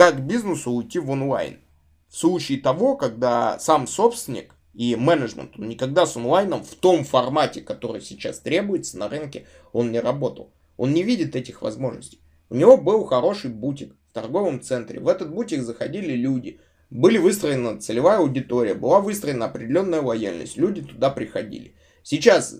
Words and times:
как 0.00 0.26
бизнесу 0.26 0.70
уйти 0.70 0.98
в 0.98 1.10
онлайн. 1.10 1.58
В 2.08 2.16
случае 2.16 2.58
того, 2.58 2.96
когда 2.96 3.58
сам 3.58 3.86
собственник 3.86 4.54
и 4.72 4.96
менеджмент, 4.96 5.58
он 5.58 5.68
никогда 5.68 6.06
с 6.06 6.16
онлайном 6.16 6.64
в 6.64 6.74
том 6.74 7.04
формате, 7.04 7.60
который 7.60 8.00
сейчас 8.00 8.38
требуется 8.38 8.96
на 8.96 9.10
рынке, 9.10 9.46
он 9.74 9.92
не 9.92 10.00
работал. 10.00 10.54
Он 10.78 10.94
не 10.94 11.02
видит 11.02 11.36
этих 11.36 11.60
возможностей. 11.60 12.22
У 12.48 12.54
него 12.54 12.78
был 12.78 13.04
хороший 13.04 13.50
бутик 13.50 13.94
в 14.10 14.14
торговом 14.14 14.62
центре. 14.62 15.00
В 15.00 15.06
этот 15.06 15.34
бутик 15.34 15.60
заходили 15.60 16.14
люди. 16.14 16.60
Были 16.88 17.18
выстроена 17.18 17.78
целевая 17.78 18.20
аудитория, 18.20 18.72
была 18.72 19.00
выстроена 19.00 19.44
определенная 19.44 20.00
лояльность. 20.00 20.56
Люди 20.56 20.80
туда 20.80 21.10
приходили. 21.10 21.74
Сейчас, 22.02 22.56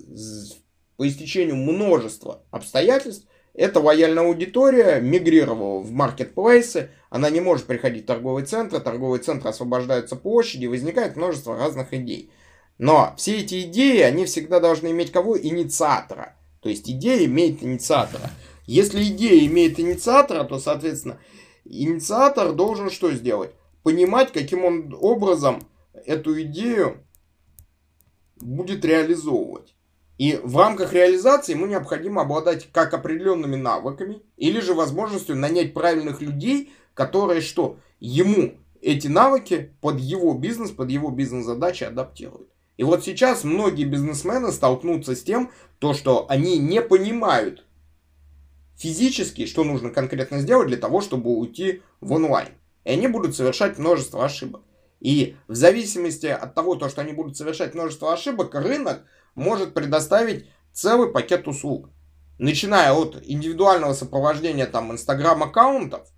по 0.98 1.08
истечению 1.08 1.56
множества 1.56 2.44
обстоятельств, 2.50 3.26
эта 3.60 3.78
лояльная 3.78 4.24
аудитория 4.24 5.00
мигрировала 5.02 5.80
в 5.80 5.92
маркетплейсы, 5.92 6.92
она 7.10 7.28
не 7.28 7.40
может 7.40 7.66
приходить 7.66 8.04
в 8.04 8.06
торговые 8.06 8.46
центры, 8.46 8.80
торговые 8.80 9.20
центры 9.20 9.50
освобождаются 9.50 10.16
площади, 10.16 10.64
возникает 10.64 11.16
множество 11.16 11.58
разных 11.58 11.92
идей. 11.92 12.32
Но 12.78 13.12
все 13.18 13.40
эти 13.40 13.64
идеи, 13.64 14.00
они 14.00 14.24
всегда 14.24 14.60
должны 14.60 14.92
иметь 14.92 15.12
кого? 15.12 15.38
Инициатора. 15.38 16.36
То 16.62 16.70
есть 16.70 16.88
идея 16.88 17.26
имеет 17.26 17.62
инициатора. 17.62 18.30
Если 18.64 19.02
идея 19.02 19.46
имеет 19.46 19.78
инициатора, 19.78 20.44
то, 20.44 20.58
соответственно, 20.58 21.20
инициатор 21.66 22.54
должен 22.54 22.88
что 22.88 23.12
сделать? 23.12 23.50
Понимать, 23.82 24.32
каким 24.32 24.64
он 24.64 24.96
образом 24.98 25.68
эту 26.06 26.40
идею 26.40 27.04
будет 28.40 28.86
реализовывать. 28.86 29.74
И 30.20 30.38
в 30.44 30.58
рамках 30.58 30.92
реализации 30.92 31.52
ему 31.52 31.64
необходимо 31.64 32.20
обладать 32.20 32.68
как 32.72 32.92
определенными 32.92 33.56
навыками, 33.56 34.20
или 34.36 34.60
же 34.60 34.74
возможностью 34.74 35.34
нанять 35.34 35.72
правильных 35.72 36.20
людей, 36.20 36.74
которые 36.92 37.40
что? 37.40 37.78
Ему 38.00 38.52
эти 38.82 39.06
навыки 39.06 39.72
под 39.80 39.98
его 39.98 40.34
бизнес, 40.34 40.72
под 40.72 40.90
его 40.90 41.08
бизнес-задачи 41.08 41.84
адаптируют. 41.84 42.50
И 42.76 42.84
вот 42.84 43.02
сейчас 43.02 43.44
многие 43.44 43.84
бизнесмены 43.84 44.52
столкнутся 44.52 45.16
с 45.16 45.22
тем, 45.22 45.52
то, 45.78 45.94
что 45.94 46.26
они 46.28 46.58
не 46.58 46.82
понимают 46.82 47.64
физически, 48.76 49.46
что 49.46 49.64
нужно 49.64 49.88
конкретно 49.88 50.40
сделать 50.40 50.68
для 50.68 50.76
того, 50.76 51.00
чтобы 51.00 51.30
уйти 51.30 51.80
в 52.02 52.12
онлайн. 52.12 52.48
И 52.84 52.90
они 52.90 53.08
будут 53.08 53.36
совершать 53.36 53.78
множество 53.78 54.22
ошибок. 54.22 54.60
И 55.00 55.36
в 55.48 55.54
зависимости 55.54 56.26
от 56.26 56.54
того, 56.54 56.76
то, 56.76 56.88
что 56.88 57.00
они 57.00 57.12
будут 57.12 57.36
совершать 57.36 57.74
множество 57.74 58.12
ошибок, 58.12 58.54
рынок 58.54 59.04
может 59.34 59.74
предоставить 59.74 60.50
целый 60.72 61.10
пакет 61.10 61.48
услуг. 61.48 61.90
Начиная 62.38 62.92
от 62.92 63.18
индивидуального 63.22 63.92
сопровождения 63.92 64.66
там 64.66 64.92
инстаграм-аккаунтов 64.92 66.08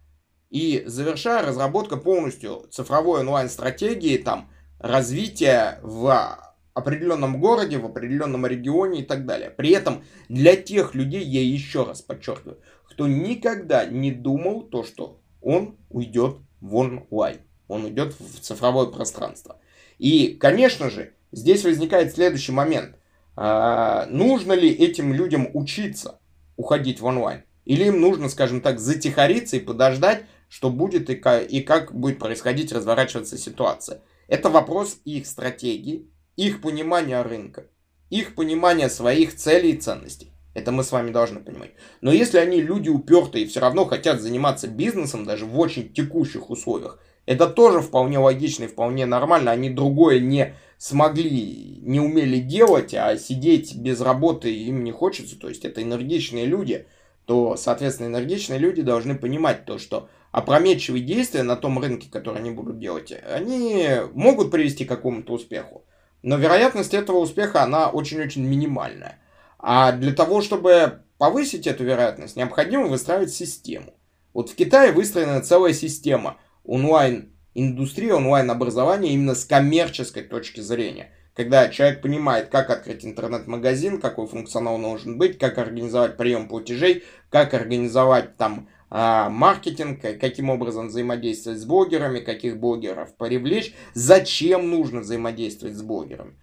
и 0.51 0.83
завершая 0.87 1.47
разработка 1.47 1.97
полностью 1.97 2.67
цифровой 2.71 3.21
онлайн-стратегии, 3.21 4.19
там, 4.19 4.51
развития 4.79 5.79
в 5.83 6.39
определенном 6.75 7.41
городе, 7.41 7.79
в 7.79 7.87
определенном 7.87 8.47
регионе 8.47 9.01
и 9.01 9.05
так 9.05 9.27
далее. 9.27 9.51
При 9.51 9.71
этом 9.71 10.05
для 10.29 10.57
тех 10.57 10.95
людей, 10.95 11.25
я 11.25 11.43
еще 11.43 11.85
раз 11.85 12.03
подчеркиваю, 12.03 12.59
кто 12.85 13.07
никогда 13.07 13.85
не 13.85 14.11
думал 14.11 14.63
то, 14.63 14.85
что 14.85 15.21
он 15.41 15.79
уйдет 15.89 16.37
в 16.61 16.77
онлайн, 16.77 17.41
он 17.73 17.85
уйдет 17.85 18.15
в 18.19 18.41
цифровое 18.41 18.87
пространство. 18.87 19.59
И, 19.99 20.37
конечно 20.39 20.91
же, 20.91 21.15
здесь 21.33 21.65
возникает 21.65 22.15
следующий 22.15 22.53
момент. 22.53 22.97
А, 23.35 24.07
нужно 24.07 24.53
ли 24.53 24.71
этим 24.71 25.13
людям 25.13 25.49
учиться 25.55 26.21
уходить 26.57 27.01
в 27.01 27.05
онлайн? 27.07 27.45
Или 27.65 27.85
им 27.85 28.01
нужно, 28.01 28.29
скажем 28.29 28.61
так, 28.61 28.79
затихариться 28.79 29.57
и 29.57 29.61
подождать, 29.61 30.25
что 30.49 30.69
будет 30.71 31.09
и 31.09 31.15
как, 31.15 31.51
и 31.51 31.61
как 31.61 31.95
будет 31.95 32.19
происходить, 32.19 32.73
разворачиваться 32.73 33.39
ситуация. 33.39 34.03
Это 34.29 34.51
вопрос 34.51 34.99
их 35.05 35.27
стратегии, 35.27 36.11
их 36.37 36.61
понимания 36.61 37.23
рынка, 37.23 37.67
их 38.11 38.35
понимания 38.35 38.91
своих 38.91 39.35
целей 39.37 39.73
и 39.73 39.79
ценностей. 39.79 40.33
Это 40.55 40.71
мы 40.71 40.85
с 40.85 40.93
вами 40.93 41.11
должны 41.11 41.41
понимать. 41.41 41.71
Но 42.03 42.13
если 42.13 42.39
они 42.39 42.61
люди 42.61 42.91
упертые 42.91 43.45
и 43.45 43.49
все 43.49 43.61
равно 43.61 43.87
хотят 43.87 44.21
заниматься 44.21 44.69
бизнесом 44.69 45.25
даже 45.25 45.47
в 45.47 45.59
очень 45.59 45.93
текущих 45.93 46.51
условиях, 46.51 46.99
это 47.27 47.47
тоже 47.47 47.81
вполне 47.81 48.19
логично 48.19 48.65
и 48.65 48.69
вполне 48.69 49.07
нормально. 49.07 49.51
Они 49.51 49.71
другое 49.71 50.21
не 50.21 50.55
смогли, 50.79 51.79
не 51.83 52.01
умели 52.01 52.39
делать, 52.39 52.93
а 52.95 53.17
сидеть 53.17 53.77
без 53.77 54.01
работы 54.01 54.53
им 54.53 54.83
не 54.83 54.91
хочется, 54.91 55.39
то 55.39 55.49
есть 55.49 55.65
это 55.65 55.81
энергичные 55.81 56.45
люди, 56.45 56.87
то, 57.25 57.57
соответственно, 57.57 58.09
энергичные 58.09 58.59
люди 58.59 58.83
должны 58.83 59.15
понимать 59.15 59.65
то, 59.65 59.79
что 59.79 60.09
опрометчивые 60.33 61.05
действия 61.05 61.45
на 61.45 61.55
том 61.55 61.79
рынке, 61.79 62.09
который 62.11 62.39
они 62.39 62.51
будут 62.51 62.81
делать, 62.81 63.13
они 63.33 63.87
могут 64.15 64.51
привести 64.51 64.85
к 64.85 64.89
какому-то 64.89 65.35
успеху. 65.35 65.85
Но 66.23 66.37
вероятность 66.37 66.95
этого 66.95 67.19
успеха, 67.19 67.63
она 67.63 67.89
очень-очень 67.89 68.45
минимальная. 68.45 69.21
А 69.59 69.93
для 69.93 70.13
того, 70.13 70.41
чтобы 70.41 71.03
повысить 71.19 71.69
эту 71.69 71.85
вероятность, 71.85 72.35
необходимо 72.35 72.87
выстраивать 72.87 73.33
систему. 73.33 73.95
Вот 74.35 74.51
в 74.51 74.57
Китае 74.57 74.91
выстроена 74.91 75.41
целая 75.43 75.73
система 75.73 76.39
онлайн 76.65 77.33
индустрия 77.55 78.15
онлайн-образования 78.15 79.13
именно 79.13 79.35
с 79.35 79.45
коммерческой 79.45 80.23
точки 80.23 80.61
зрения. 80.61 81.13
Когда 81.35 81.69
человек 81.69 82.03
понимает, 82.03 82.49
как 82.49 82.71
открыть 82.71 83.05
интернет-магазин, 83.05 84.01
какой 84.01 84.27
функционал 84.27 84.79
должен 84.79 85.17
быть, 85.17 85.39
как 85.39 85.57
организовать 85.59 86.17
прием 86.17 86.47
платежей, 86.47 87.05
как 87.31 87.55
организовать 87.55 88.37
там 88.37 88.69
а, 88.91 89.31
маркетинг, 89.31 90.01
каким 90.03 90.51
образом 90.51 90.89
взаимодействовать 90.89 91.59
с 91.59 91.65
блогерами, 91.65 92.21
каких 92.21 92.59
блогеров 92.59 93.17
привлечь, 93.17 93.75
зачем 93.95 94.69
нужно 94.69 95.01
взаимодействовать 95.01 95.75
с 95.75 95.83
блогерами. 95.83 96.37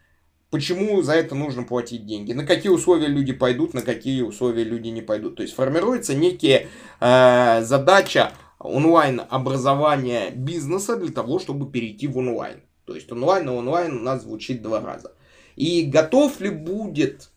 Почему 0.49 0.99
за 1.03 1.13
это 1.13 1.35
нужно 1.35 1.61
платить 1.61 2.07
деньги? 2.07 2.33
На 2.33 2.43
какие 2.43 2.71
условия 2.71 3.05
люди 3.05 3.33
пойдут, 3.33 3.75
на 3.75 3.83
какие 3.83 4.23
условия 4.23 4.63
люди 4.63 4.87
не 4.87 5.03
пойдут. 5.03 5.35
То 5.35 5.43
есть 5.43 5.53
формируется 5.53 6.15
некие 6.15 6.69
э, 6.99 7.61
задача 7.61 8.31
онлайн-образования 8.59 10.31
бизнеса 10.31 10.97
для 10.97 11.11
того, 11.11 11.39
чтобы 11.39 11.71
перейти 11.71 12.07
в 12.07 12.17
онлайн. 12.17 12.61
То 12.85 12.95
есть 12.95 13.11
онлайн 13.11 13.45
на 13.45 13.55
онлайн 13.55 13.97
у 13.97 14.01
нас 14.01 14.23
звучит 14.23 14.61
два 14.61 14.81
раза. 14.81 15.13
И 15.55 15.83
готов 15.83 16.39
ли 16.41 16.49
будет 16.49 17.29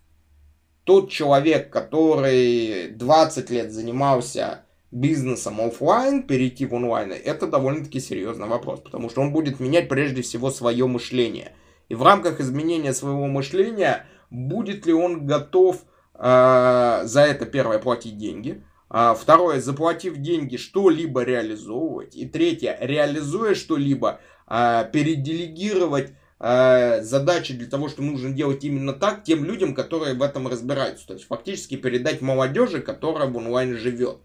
тот 0.84 1.10
человек, 1.10 1.70
который 1.70 2.90
20 2.90 3.50
лет 3.50 3.72
занимался 3.72 4.64
бизнесом 4.90 5.60
офлайн, 5.60 6.22
перейти 6.22 6.66
в 6.66 6.74
онлайн, 6.74 7.12
это 7.12 7.46
довольно-таки 7.46 8.00
серьезный 8.00 8.46
вопрос, 8.46 8.80
потому 8.80 9.08
что 9.08 9.22
он 9.22 9.32
будет 9.32 9.58
менять 9.60 9.88
прежде 9.88 10.22
всего 10.22 10.50
свое 10.50 10.86
мышление. 10.86 11.52
И 11.88 11.94
в 11.94 12.02
рамках 12.02 12.40
изменения 12.40 12.92
своего 12.92 13.26
мышления 13.26 14.06
будет 14.30 14.86
ли 14.86 14.92
он 14.92 15.26
готов 15.26 15.82
э, 16.14 17.00
за 17.04 17.20
это 17.20 17.46
первое 17.46 17.78
платить 17.78 18.18
деньги, 18.18 18.64
второе, 18.92 19.60
заплатив 19.60 20.18
деньги, 20.18 20.56
что-либо 20.56 21.22
реализовывать. 21.22 22.14
И 22.14 22.26
третье, 22.26 22.76
реализуя 22.80 23.54
что-либо, 23.54 24.20
а, 24.46 24.84
переделегировать 24.84 26.12
а, 26.38 27.00
задачи 27.00 27.54
для 27.54 27.68
того, 27.68 27.88
что 27.88 28.02
нужно 28.02 28.30
делать 28.30 28.64
именно 28.64 28.92
так, 28.92 29.24
тем 29.24 29.44
людям, 29.44 29.74
которые 29.74 30.14
в 30.14 30.22
этом 30.22 30.46
разбираются. 30.46 31.06
То 31.06 31.14
есть 31.14 31.26
фактически 31.26 31.76
передать 31.76 32.20
молодежи, 32.20 32.82
которая 32.82 33.28
в 33.28 33.36
онлайн 33.36 33.78
живет. 33.78 34.18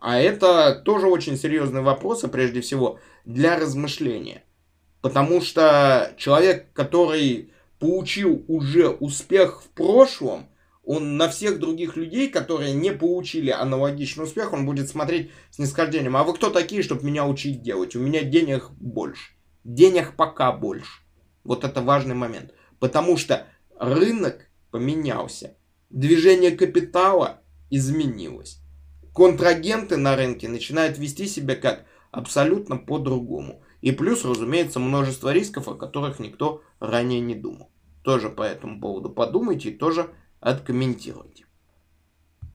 А 0.00 0.18
это 0.18 0.74
тоже 0.74 1.06
очень 1.06 1.36
серьезный 1.36 1.82
вопрос, 1.82 2.24
и 2.24 2.28
прежде 2.28 2.62
всего 2.62 2.98
для 3.24 3.58
размышления. 3.58 4.42
Потому 5.02 5.40
что 5.40 6.14
человек, 6.16 6.72
который 6.72 7.52
получил 7.78 8.44
уже 8.48 8.88
успех 8.88 9.62
в 9.62 9.68
прошлом, 9.68 10.48
он 10.86 11.16
на 11.16 11.28
всех 11.28 11.58
других 11.58 11.96
людей, 11.96 12.28
которые 12.28 12.74
не 12.74 12.92
получили 12.92 13.50
аналогичный 13.50 14.24
успех, 14.24 14.52
он 14.52 14.66
будет 14.66 14.88
смотреть 14.88 15.30
с 15.50 15.58
нисхождением. 15.58 16.16
А 16.16 16.24
вы 16.24 16.34
кто 16.34 16.50
такие, 16.50 16.82
чтобы 16.82 17.04
меня 17.04 17.26
учить 17.26 17.62
делать? 17.62 17.96
У 17.96 18.00
меня 18.00 18.22
денег 18.22 18.70
больше. 18.72 19.32
Денег 19.64 20.14
пока 20.16 20.52
больше. 20.52 21.02
Вот 21.42 21.64
это 21.64 21.80
важный 21.80 22.14
момент. 22.14 22.52
Потому 22.80 23.16
что 23.16 23.46
рынок 23.78 24.50
поменялся. 24.70 25.56
Движение 25.88 26.50
капитала 26.50 27.40
изменилось. 27.70 28.60
Контрагенты 29.14 29.96
на 29.96 30.16
рынке 30.16 30.48
начинают 30.48 30.98
вести 30.98 31.26
себя 31.26 31.56
как 31.56 31.86
абсолютно 32.10 32.76
по-другому. 32.76 33.62
И 33.80 33.92
плюс, 33.92 34.24
разумеется, 34.24 34.80
множество 34.80 35.32
рисков, 35.32 35.68
о 35.68 35.74
которых 35.74 36.18
никто 36.18 36.62
ранее 36.78 37.20
не 37.20 37.34
думал. 37.34 37.70
Тоже 38.02 38.28
по 38.28 38.42
этому 38.42 38.80
поводу 38.80 39.08
подумайте 39.08 39.70
и 39.70 39.76
тоже 39.76 40.10
откомментируйте. 40.44 41.43